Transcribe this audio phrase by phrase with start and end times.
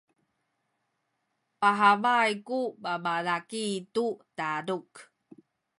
[1.59, 4.05] pahabay ku babalaki tu
[4.37, 4.89] taduk.